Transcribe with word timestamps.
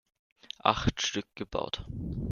Acht 0.63 1.03
Stück 1.05 1.27
gebaut. 1.35 1.85